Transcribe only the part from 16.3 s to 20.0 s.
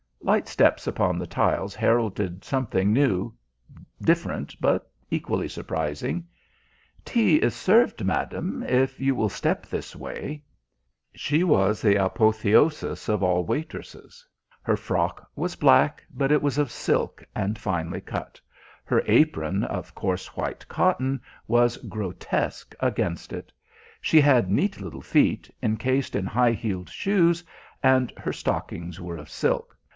it was of silk and finely cut. Her apron, of